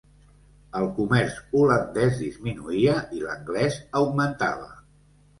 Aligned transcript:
El 0.77 0.85
comerç 0.99 1.35
holandès 1.59 2.17
disminuïa 2.21 2.95
i 3.19 3.21
l'anglès 3.25 3.77
augmentava. 4.01 4.71